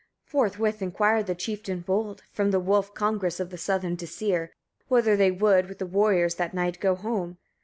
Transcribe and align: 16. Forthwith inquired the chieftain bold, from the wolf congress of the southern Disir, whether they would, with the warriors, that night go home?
16. 0.25 0.31
Forthwith 0.31 0.81
inquired 0.81 1.27
the 1.27 1.35
chieftain 1.35 1.81
bold, 1.81 2.23
from 2.31 2.49
the 2.49 2.59
wolf 2.59 2.91
congress 2.95 3.39
of 3.39 3.51
the 3.51 3.57
southern 3.59 3.95
Disir, 3.95 4.49
whether 4.87 5.15
they 5.15 5.29
would, 5.29 5.69
with 5.69 5.77
the 5.77 5.85
warriors, 5.85 6.33
that 6.37 6.55
night 6.55 6.79
go 6.79 6.95
home? 6.95 7.37